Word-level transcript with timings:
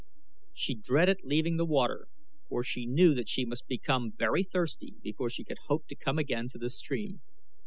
She 0.55 0.73
dreaded 0.73 1.19
leaving 1.23 1.57
the 1.57 1.65
water 1.67 2.07
for 2.49 2.63
she 2.63 2.87
knew 2.87 3.13
that 3.13 3.29
she 3.29 3.45
must 3.45 3.67
become 3.67 4.11
very 4.17 4.41
thirsty 4.43 4.95
before 4.99 5.29
she 5.29 5.43
could 5.43 5.59
hope 5.67 5.85
to 5.89 5.95
come 5.95 6.17
again 6.17 6.47
to 6.47 6.57
the 6.57 6.71
stream. 6.71 7.21